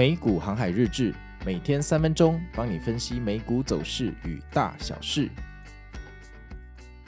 [0.00, 5.28] 美股航海日志，每天三分钟，帮你分析美股走势与大小事。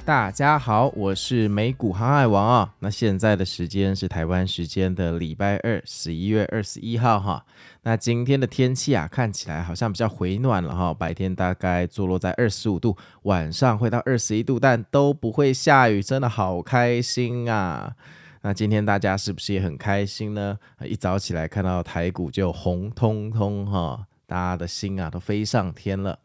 [0.05, 2.75] 大家好，我是美股航海王啊。
[2.81, 7.43] 那现在的时间是台湾时间的礼拜二，十一月二十一号哈。
[7.81, 10.93] 那今天的天气啊，看起来好像比较回暖了哈。
[10.93, 17.97] 白天大概坐落在二十五度，晚上会到二十一度，但都不会下雨，真的好开心啊。
[18.45, 20.59] 那今天大家是不是也很开心呢？
[20.85, 26.19] 一早起来看到台股就红彤彤哈，大家的心啊都飞上天了。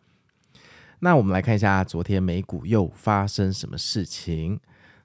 [0.99, 4.59] 那我们来看一下昨天美股又发生什么事情。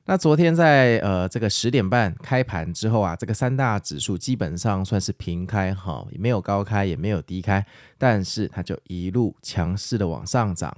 [0.07, 7.65] 那昨天在呃这个十点半开盘之后啊，这个三大指数基本上算是平开哈，也没有高开也没有低开，
[7.99, 10.75] 但是它就一路强势的往上涨。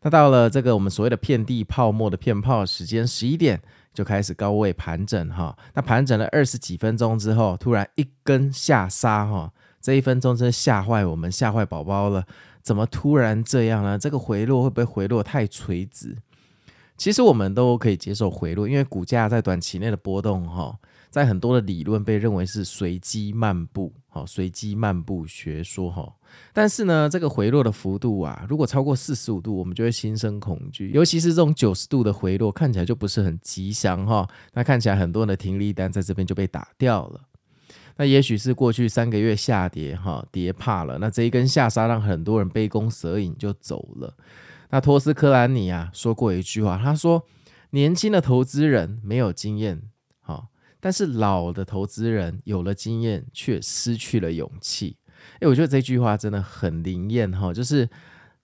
[0.00, 3.60] 那到了这个我们所谓的遍地泡沫的片泡时间十一点。
[3.92, 12.24] 就开始高位盘整哈，那盘整了二十几分钟之后，突然一根下杀哈，这一分钟真的吓坏我们，吓坏宝宝了。
[12.62, 13.98] 怎么突然这样呢？
[13.98, 16.16] 这个回落会不会回落太垂直？
[16.96, 20.78] 其实我们都可以接受回落，因为股价在短期内的波动哈，
[21.12, 26.10] 在很多的理论被认为是随机漫步，好，随机漫步学说哈。
[26.54, 30.90] 但是呢，这个回落的幅度啊，如果超过四十五度，我们就会心生恐惧。
[30.92, 34.26] 尤其是这种九十度的回落，看起来就不是很吉祥哈。
[34.54, 37.20] 那看起来很多人的停利单在这边就被打掉了。
[37.98, 40.96] 那也许是过去三个月下跌哈，跌怕了。
[40.96, 44.16] 那这一根下杀让很多人杯弓蛇影就走了。
[44.70, 47.22] 那托斯克兰尼啊说过一句话，他说
[47.70, 49.82] ：“年轻的投资人没有经验，
[50.84, 54.96] 但是老的投资人有了经验却失去了勇气。”
[55.38, 57.88] 哎，我觉得这句话真的很灵验哈，就是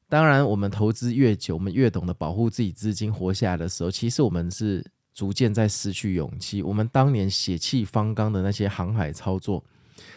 [0.09, 6.63] 当然我们投资越久，我们越懂得保护自己资金活下来的时候，其实我们是逐渐在失去勇气。
[6.63, 9.65] 我们当年血气方刚的那些航海操作，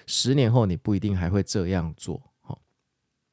[0.06, 2.22] 十年后你不一定还会这样做。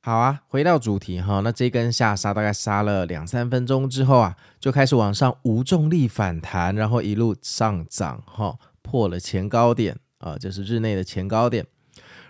[0.01, 11.67] 好啊，回到主题哈，那这根下杀大概杀了两三分钟之后啊，就开始往上无重力反弹，然后一路上涨哈，破了前高点啊，就是日内的前高点。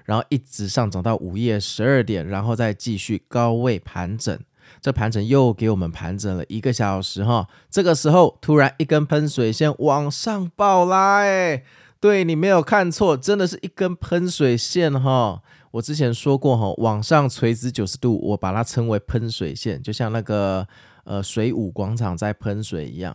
[0.04, 4.38] 然后一直上涨到午夜十二点，然后再继续高位盘整。
[4.80, 7.46] 这盘整又给我们盘整了一个小时哈。
[7.70, 11.62] 这个时候突然一根喷水线往上爆拉，哎，
[12.00, 15.42] 对，你没有看错，真的是一根喷水线哈。
[15.72, 20.66] 我之前说过哈，往上垂直九十度，我把它称为喷水线，就像那个
[21.04, 23.14] 呃水舞广场在喷水一样。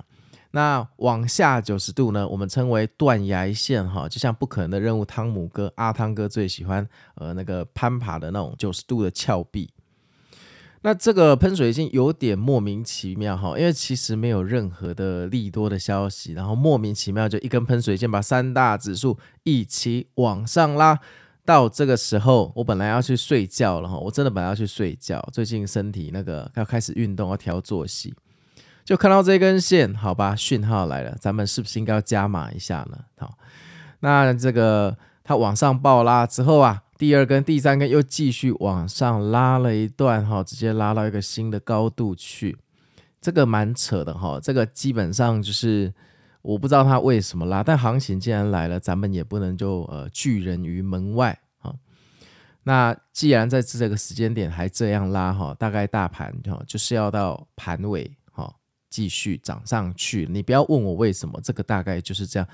[0.56, 2.28] 那往下九十度呢？
[2.28, 9.72] 我们称为断崖线哈，就像不可能的任务，汤姆哥阿汤哥最喜欢呃那个攀爬的那种九十度的峭壁。
[10.84, 21.00] 那这个喷水线有点莫名其妙哈，因为其实没有任何的利多的消息，然后莫名其妙就一根喷水线把三大指数一起往上拉。
[21.44, 28.14] 到这个时候，我本来要去睡觉了哈，我真的本来要去睡觉，最近身体那个要开始运动，要调作息。
[28.86, 32.98] 就看到这根线，好吧，讯号来了，咱们是不是应该要加码一下呢？
[33.18, 33.38] 好，
[34.02, 42.58] 那这个它往上暴拉之后啊，第二根、第三根又继续往上拉了一段，哈，直接拉到一个新的高度去，
[43.22, 44.38] 这个蛮扯的哈。
[44.44, 45.94] 这个基本上就是
[46.42, 51.74] 我不知道它为什么拉，但行情既然来了，咱们也不能就呃拒人于门外啊。
[52.64, 58.12] 那既然在这个时间点还这样拉哈，大概大盘哈就是要到盘尾。
[58.94, 62.48] 继续涨上去，你不要问我为什么，这个大概就是这样，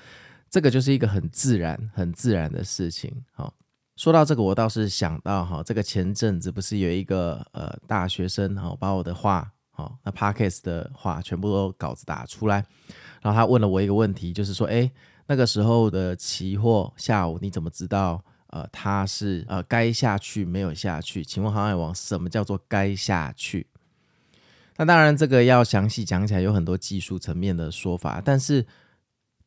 [0.50, 3.14] 这个就是一个很自然、很自然的事情。
[3.34, 3.54] 好，
[3.98, 12.64] 说到这个，我倒是想到哈，这个前阵子不是有一个呃大学生哈，把我的话好，那 Podcast 的话全部都稿子打出来，
[13.22, 14.90] 然后他问了我一个问题，就是说，诶，
[15.28, 21.22] 那个时候的期货下午你怎么知道呃它是呃该下去没有下去？
[21.22, 23.68] 请问航海王，什么叫做该下去？
[24.80, 28.22] 那当然，这个要详细讲起来，有很多技术层面的说法。
[28.24, 28.66] 但是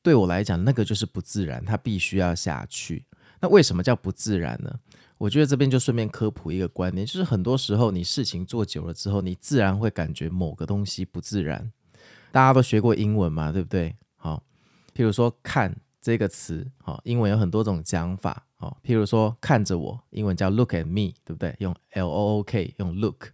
[0.02, 3.06] 对我来讲，那个就是不自然，它必须要下去。
[3.40, 4.78] 那为什么叫不自然呢？
[5.16, 11.72] 我觉得这边就顺便科普一个观念，就是很多时候你事情做久了之后，你自然会感觉某个东西不自然。
[12.30, 13.96] 大家都学过英文嘛，对不对？
[14.16, 14.42] 好，
[14.94, 18.46] 譬如说“看”这个词，好，英文有很多种讲法。
[18.56, 21.56] 好，譬如说“看着我”，英文叫 “look at me”，对不对？
[21.58, 23.28] 用 L O O K，用 look。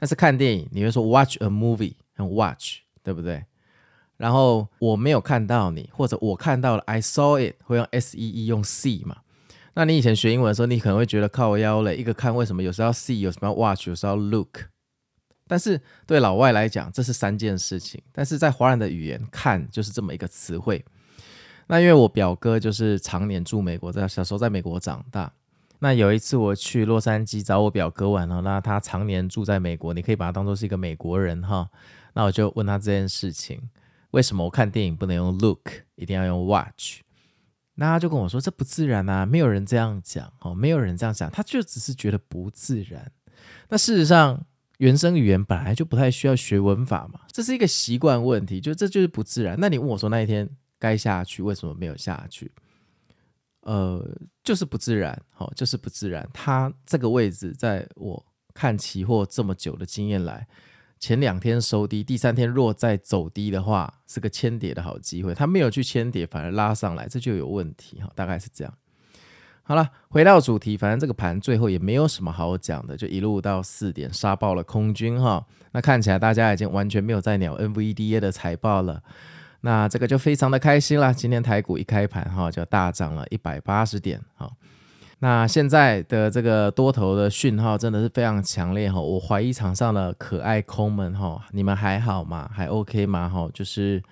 [0.00, 3.44] 但是看电影，你会说 watch a movie，用 watch，对不对？
[4.16, 9.18] 然后我没有看到你，或者我看到了，I saw it，会用 S E E，用 see 嘛？
[9.74, 14.70] 那你以前学英文的时候，你可能会觉得靠腰嘞，一个看为什么有时候要 see，有时候要 watch，有时候要 look？
[15.46, 18.02] 但是对老外来讲，这是三件事情。
[18.10, 20.82] 但是在华人的语言，看就是这么一个词汇。
[21.66, 25.30] 那因为我表哥就是常年住美国，在小时候在美国长大。
[25.80, 31.68] 那有一次我去洛杉矶找我表哥玩哦，那他常年住在美国，你可以把他当做是一个美国人哈。
[32.14, 33.60] 那我就问他这件事情，
[34.10, 37.00] 为什么我看电影不能用 look，一定要用 watch？
[37.76, 43.10] 那他就跟我说，这不自然啊，没有人这样讲哦，没有人这样讲，他就只是觉得不自然。
[43.70, 44.44] 那事实上，
[44.78, 49.56] 原生语言本来就不太需要学文法嘛，这是一个习惯问题，就这就是不自然。
[49.58, 50.46] 那你问我说那一天
[50.78, 52.52] 该下去，为什么没有下去？
[53.62, 54.02] 呃，
[54.42, 56.28] 就是不自然，好，就是不自然。
[56.32, 58.24] 它这个位置，在我
[58.54, 60.46] 看期货这么久的经验来，
[60.98, 65.34] 前两天收低，第三天若再走低的话，是个千跌的好机会。
[65.34, 68.74] 它没有去千跌，反而拉上来，这就有问题哈，大概是这样。
[69.62, 75.46] 好了，回到主题，反正这个盘最后也没有什么好讲的，就一路到四点杀爆了空军哈。
[75.72, 79.02] 那看起来大家已经完全没有在鸟 NVDA 的财报了。
[79.62, 81.12] 那这个就非常的开心了。
[81.12, 84.50] 今天台股一开盘哈，就大涨了一百八十点哈。
[85.22, 88.98] 那现在的这个多头的讯号真的是非常强烈哈。
[88.98, 92.50] 我怀疑场上的可爱空们哈，你们还好吗？
[92.50, 93.28] 还 OK 吗？
[93.28, 94.02] 哈，就是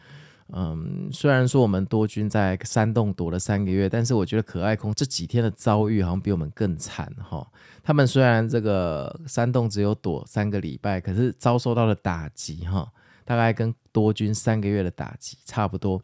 [0.53, 7.47] 嗯，虽然说我们多军在山洞躲了三个月，但是我觉得可爱空这几天的遭遇好像比我们更惨哈。
[7.83, 12.87] 他们虽然这个山洞只有躲三个礼拜，可是遭受到了打击哈。
[13.29, 16.01] 大概跟多军三个月的打击差不多，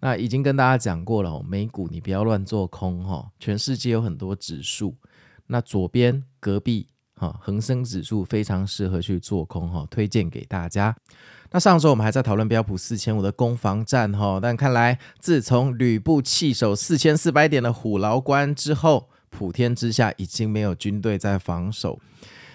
[0.00, 4.96] 那已经跟大家讲过了，美股你不要乱做空哈，全世界有很多指数，
[5.46, 10.96] 那左边隔壁哈恒生指数非常适合去做空哈，推荐给大家。
[11.52, 22.00] 那上周我们还在讨论标普四千五的攻防战哈，但看来自从吕布弃守四千四百点的虎牢关之后，普天之下已经没有军队在防守，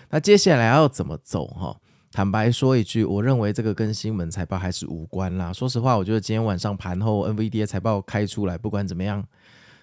[0.10, 1.78] 那接下来要怎么走哈？
[2.12, 5.54] 坦白说一句，我认为这个跟新闻财报还是无关啦。
[5.54, 9.24] 说实话，我觉得今天晚上盘后 NVDA 财报开出来，不管怎么样，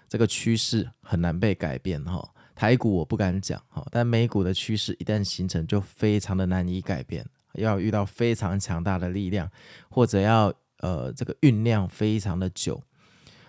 [0.09, 2.29] 这个趋势很难被改变哈。
[2.55, 7.25] 台股我不敢讲哈，但美股的趋势一旦形成，就非常的难以改变，
[7.55, 9.49] 要遇到非常强大的力量，
[9.89, 12.83] 或者要呃这个酝酿非常的久。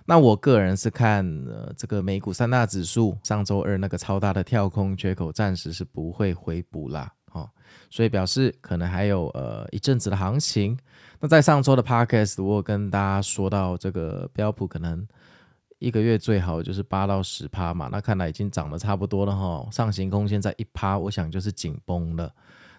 [0.06, 7.12] 那我个人是看呃这个美股三大指数上周二那个超大的跳空缺口，暂时是不会回补啦。
[7.38, 7.50] 哦
[7.90, 10.78] 所以表示可能还有呃一阵子的行情。
[11.20, 15.08] 那在上周的 podcast，我有跟大家说到这个标普可能
[15.80, 17.88] 一个月最好就是八到十趴嘛。
[17.92, 22.32] 那看来已经涨得差不多了哈，上行空间在一趴，我想就是紧绷了。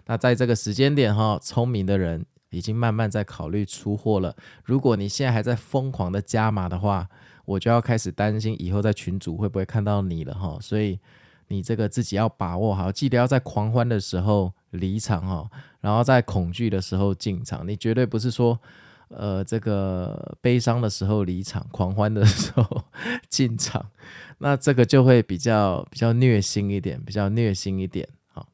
[0.05, 4.35] 那在这个时间点哈，聪明的人已经慢慢在考虑出货了。
[4.63, 7.09] 如果你现在还在疯狂的加码的话，
[7.45, 10.57] 我就要开始担心以后在群组会不会看到你了哈。
[10.61, 10.99] 所以
[11.49, 14.53] 你这个自己要把握好，记得要在狂欢的时候。
[14.73, 15.49] 离场哈，
[15.81, 18.59] 然后在恐惧的时候进场，你绝对不是说，
[19.07, 22.83] 呃，这个悲伤的时候离场，狂欢的时候
[23.27, 23.89] 进场，
[24.37, 28.45] 那这个就会比较比较虐心一点，比较虐心一点哈。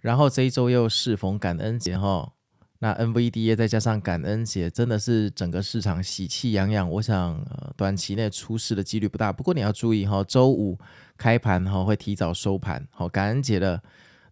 [0.00, 2.32] 然后这一周又适逢感恩节哈，
[2.80, 6.88] 那 NVDA 再加上感恩节，真的是整个市场喜气洋洋。
[6.88, 10.78] 我想，呃，短期内出事的几率不大，不过你要注意哈，周五
[11.16, 13.82] 开盘哈会提早收盘，好，感恩节的。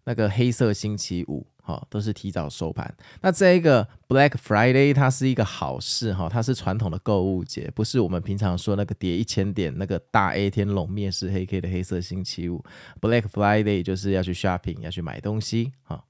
[0.09, 2.95] 那个黑色星期五，哈，都是提早收盘。
[3.19, 12.63] 那这一个 Black Friday 它是一个好事，哈，它是传统的购物节，不是我们平常说那个跌一千点那个大 A 天龙灭世黑 K 的黑色星期五。
[13.01, 16.01] Black Friday 就是要去 shopping，要去买东西，哈。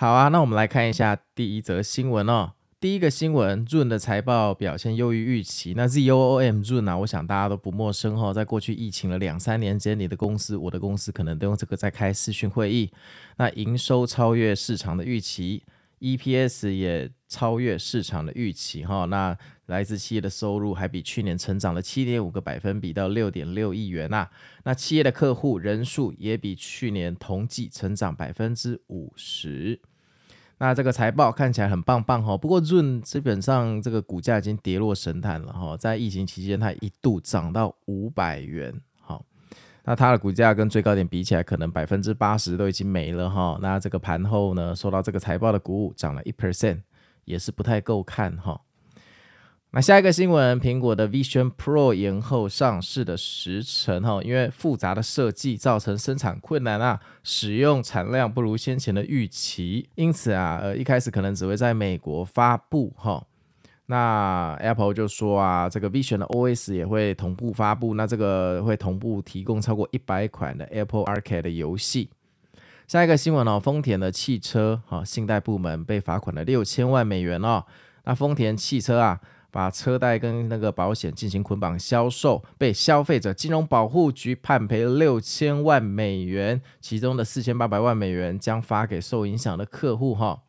[0.00, 2.52] 好啊，那我们来看一下第一则新闻哦。
[2.80, 5.74] 第一个新闻，Zoom 的财报表现优于预期。
[5.76, 8.32] 那 ZOOM Zoom 啊，我想大家都不陌生哈。
[8.32, 12.90] 在过去疫情了两三年间，你的公司、我的公司可能都用这个在开视讯会议。
[13.36, 15.64] 那营收超越市场的预期
[16.00, 19.04] ，EPS 也超越市场的预期哈。
[19.04, 24.26] 那来自企业的收入还比去年成长了七点五个百分比到六点六亿元呐。
[24.64, 29.78] 那企业的客户人数也比去年同季成长百分之五十。
[30.62, 39.24] 那这个财报看起来很棒棒哈，不过 Zoom 基本上这个股价已经跌落神坛了哈，在疫情期间它一度涨到五百元，好，
[39.84, 43.58] 那它的股价跟最高点比起来，可能百分之八十都已经没了哈。
[43.62, 46.82] 那这个盘后呢，受到这个财报的鼓舞，涨了一 percent，
[47.24, 48.60] 也是不太够看哈。
[49.72, 63.24] 那下一个新闻，苹果的 Vision Pro 延后上市的时程哈，因为复杂的设计造成生产困难啊，使用产量不如先前的预期，因此啊，呃，一开始可能只会在美国发布哈。
[63.86, 72.10] 那 Apple 就说啊，这个 Vision 的 OS 也会同步发布，那这个会同步提供超过一百款的 Apple Arcade 的游戏。
[72.88, 77.64] 下一个新闻哦，丰田的汽车哈信贷部门被罚款了六千万美元哦。
[78.02, 79.20] 那丰田汽车啊。
[79.50, 90.42] 把车贷跟那个保险进行捆绑销售，被消费者金融保护局判赔六千万美元，其中的四千八百万美元将发给受影响的客户哈。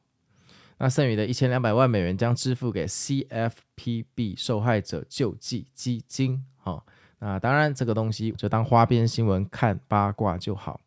[0.77, 6.43] 那剩余的一千两百万美元将支付给 CFPB 受害者救济基金。
[6.57, 6.83] 哈，
[7.19, 10.81] 那当然这个东西就当花边新闻看八卦就好。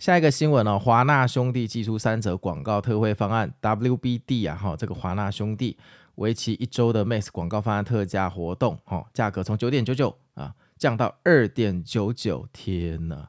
[0.00, 5.78] 下一个新闻哦，华纳兄弟祭出三折广告特惠方案，WBD 啊哈，这个华纳兄弟
[6.16, 13.28] 为期一周的 Max 广告方案特价活动，哈，价格从九点九九啊降到二点九九，天呐！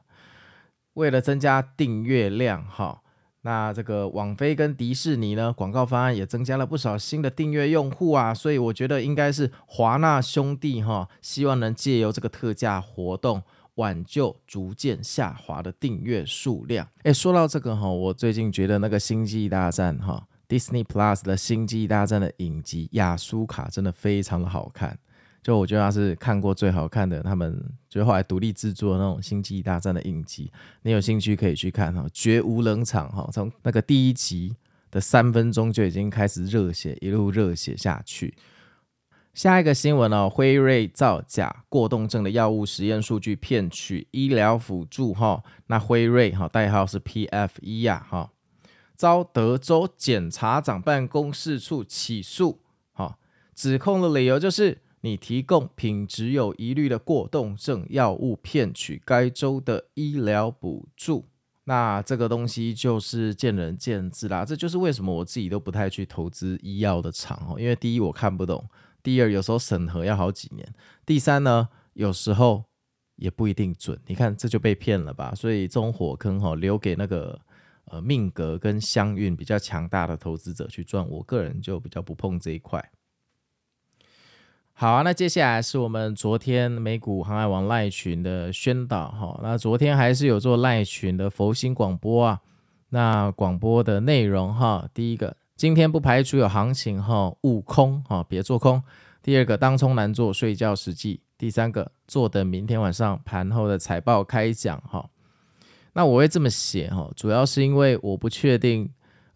[0.94, 3.02] 为了增加订阅量，哈。
[3.42, 13.40] 那这个网飞跟迪士尼呢，广告方案也增加了不少新的订阅用户啊，所以我觉得应该是华纳兄弟哈，希望能借由这个特价活动
[13.76, 16.88] 挽救逐渐下滑的订阅数量。
[17.04, 24.98] 诶，说到这个哈，我最近觉得那个星际大战哈，Disney Plus 的星际大战的影集亚苏卡真的非常的好看。
[25.42, 30.50] 就我觉得他是看过最好看的，他们就后来独立制作的那种《星际大战》的影集，
[30.82, 34.56] 你有兴趣可以去看哈，绝无冷场哈，从那个第一集
[34.90, 38.34] 的三分钟就已经开始热血，一路热血下去。
[39.34, 48.30] 下一个新闻哦，辉瑞造假过动症的药物实验数据骗取医疗辅助哈，那辉瑞哈代号是 PFE 呀哈，
[48.96, 52.60] 遭德州检察长办公室处起诉
[52.92, 53.18] 哈，
[53.54, 54.78] 指控的理由就是。
[55.02, 61.28] 你提供品质有疑虑的过动症药物，骗取该州的医疗补助，
[61.64, 64.44] 那这个东西就是见仁见智啦。
[64.44, 68.68] 这就是为什么我自己都不太去投资医药的厂哦，因为第一我看不懂，
[69.00, 70.68] 第二有时候审核要好几年，
[71.04, 72.64] 第三呢有时候
[73.14, 73.96] 也不一定准。
[74.08, 75.32] 你看这就被骗了吧？
[75.36, 77.38] 所以这种火坑哈，留给那个
[77.86, 81.08] 呃命格跟相运比较强大的投资者去赚。
[81.08, 82.90] 我个人就比较不碰这一块。
[84.78, 89.40] 好啊，那接下来是我们昨天美股航海王赖群的宣导哈。
[89.42, 92.42] 那昨天还是有做赖群的佛心广播啊。
[92.90, 98.82] 那广播的内容哈，第一个，今天不排除有行情哈，勿空哈，别做空。
[99.22, 101.20] 第二个，当冲难做，睡觉实际。
[101.38, 105.08] 第三个，坐等明天晚上盘后的财报开讲哈。
[105.96, 108.86] 那我会这么写哈，主要是因为我不确定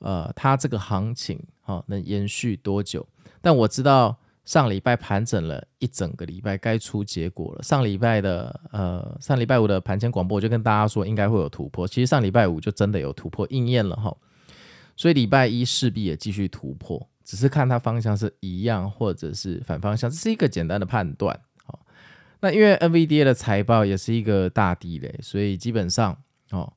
[0.01, 3.09] 呃，它这个行情哈能延续多久，
[3.41, 4.19] 但我知道。
[4.47, 7.63] 上礼拜盘整了一整个礼拜，该出结果了。
[7.63, 11.87] 上礼拜的呃，上礼拜五的盘前广播，我就跟大家说应该会有突破。
[11.87, 14.17] 其实上礼拜五就真的有突破应验了哈，
[14.97, 21.39] 所以礼拜一势必也继续突破，只是看它方向是一样或者是反方向，这是一个简单的判断。
[21.65, 21.79] 好，
[22.41, 26.17] 那因为 NVDA 的财报也是一个大地雷，所以基本上
[26.51, 26.73] 哦，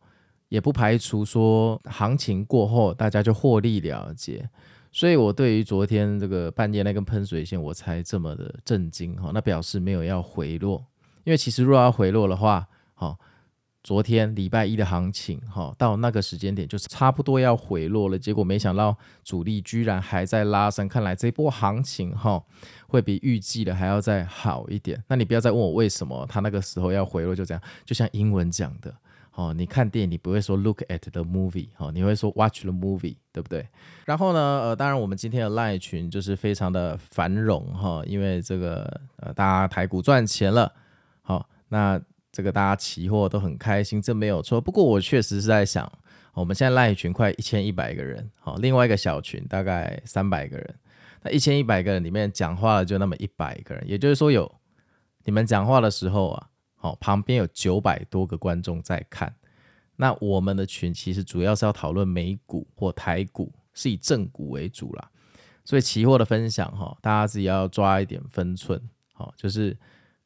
[0.49, 4.49] 也不排除说行情过后大家就获利了结。
[4.95, 9.31] 所以，我对于昨天这个半夜那根喷水线，我才这么的震惊哈。
[9.33, 10.85] 那表示没有要回落，
[11.23, 13.17] 因为其实若要回落的话，哈，
[13.81, 18.19] 昨天礼拜一的行情哈，到那个时间点就是差不多要回落了。
[18.19, 22.39] 结果没想到主力居然还在拉升，看来这波行情哈
[22.85, 25.03] 会比预计的还要再好一点。
[25.07, 28.93] 那你不要再问我为什么他那个时候要回落，就这样，就像英文讲的。
[29.35, 33.67] 哦，你看电影，你不会说 look at the movie，哦，你会说 watch the movie，对不对？
[34.05, 40.71] 然后呢，呃，当然我们今天的 LINE 群就是非常的繁荣哈，因为这个呃，大家台股赚钱了，
[41.23, 41.99] 好，那
[42.31, 44.61] 这个大家期货都很开心，这没有错。
[44.61, 45.91] 不过我确实是在想，
[46.35, 50.75] 我们现在 LINE 群快一千一百个人，好，另外一个小群大概三百个人，
[51.23, 54.51] 那一千一百个人里面讲话的就那么一百个人，也就是说有
[55.23, 56.49] 你们讲话的时候啊。
[56.83, 59.33] 哦，旁边有九百多个观众在看，
[59.95, 65.09] 那我们的群其实主要是要讨论美股或台股，是以正股为主啦。
[65.63, 68.79] 所以期货的分享哈，大家自己要抓一点分寸。
[69.13, 69.75] 好，就是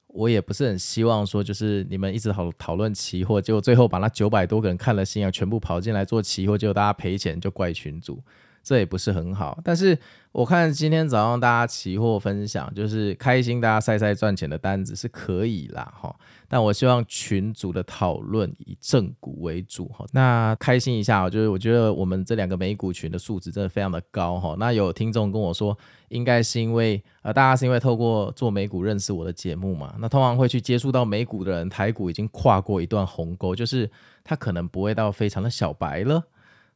[0.08, 8.24] 我也不是很希望说，就是你们一直讨讨论期货，结果最后把那九百多个人看了心啊，全部跑进来做期货，结果大家赔钱就怪群主。
[8.68, 9.98] 这也不是很好，但是
[10.34, 16.14] 我看今天早上大家期货分享，就是开心，大家晒晒赚钱的单子是可以啦哈。
[16.50, 20.06] 但我希望群组的讨论以正股为主哈。
[20.12, 24.54] 那开心一下，就是我觉得我们这两个美股群的素质真的非常的高哈。
[24.60, 25.78] 那有听众跟我说，
[26.10, 29.96] 应该是因为呃大家是因为透过做美股认识我的节目嘛。
[29.98, 33.90] 那通常会去接触到美股的人，台股已经跨过一段鸿沟，就是
[34.26, 36.22] 他可能不会到非常的小白了。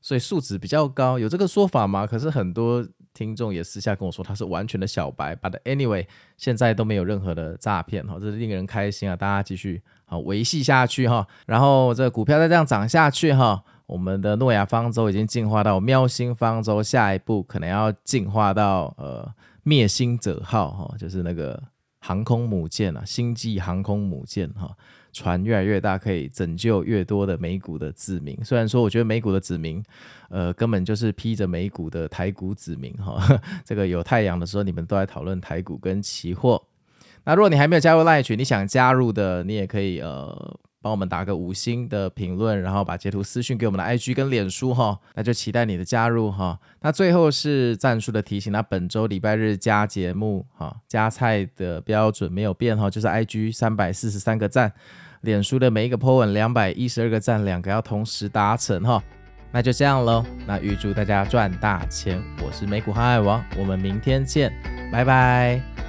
[0.01, 2.07] 所以素质比较高，有这个说法吗？
[2.07, 9.15] 可是很多听众也私下跟我说他是完全的小白，But anyway，现在都没有任何的诈骗哈，这是令人开心啊！
[9.15, 19.29] 大家继续好维系下去哈，然后这股票再这样涨下去哈，我们的诺亚方舟已经进化到喵星方舟，下一步可能要进化到呃
[19.63, 21.61] 灭星者号哈，就是那个
[22.01, 24.75] 航空母舰啊，星际航空母舰哈，
[25.13, 28.37] 船越来越大，可以拯救越多的美股的子民。
[28.43, 29.81] 虽然说我觉得美股的子民，
[30.29, 33.39] 呃，根本就是披着美股的台股子民哈。
[33.63, 36.61] 这个有太阳的时候，你们都在讨论台股跟期货。
[37.23, 40.59] 那如果你还没有加入赖群，你想加入的，你也可以呃。
[40.81, 46.59] 帮我们打个五星的评论，然后把截图私讯给我们的 IG 跟脸书哈，那就期待你的加入哈。
[46.81, 54.73] 那最后是赞数的提醒，那本周礼拜日加节目哈，加菜的标准没有变哈，就是 IG 三百四十三个赞，
[55.21, 59.03] 脸书的每一个 po 文两百一十二个赞，两个要同时达成哈。
[59.53, 64.49] 那就这样喽，那预祝大家赚大钱，我是美股航海王，我们明天见，
[64.91, 65.80] 拜拜。